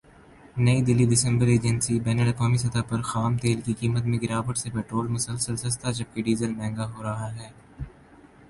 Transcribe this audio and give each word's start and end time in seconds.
نئی 0.57 0.81
دہلی 0.81 1.05
دسمبرایجنسی 1.05 1.99
بین 1.99 2.19
الاقوامی 2.19 2.57
سطح 2.57 2.81
پر 2.89 3.01
خام 3.01 3.37
تیل 3.37 3.59
کی 3.61 3.73
قیمت 3.79 4.05
میں 4.05 4.19
گراوٹ 4.21 4.57
سے 4.57 4.69
پٹرول 4.69 5.07
مسلسل 5.07 5.55
سستا 5.57 5.91
جبکہ 5.91 6.23
ڈیزل 6.23 6.51
مہنگا 6.51 6.91
ہو 6.91 7.03
رہا 7.03 7.33
ہے 7.35 7.49